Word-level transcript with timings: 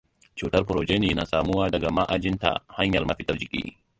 cutar 0.37 0.63
progeny 0.67 1.13
na 1.15 1.25
samuwa 1.25 1.69
daga 1.69 1.89
maajin 1.97 2.37
ta 2.41 2.51
hanyar 2.77 3.03
mafitar 3.09 3.35
jiki. 3.39 3.63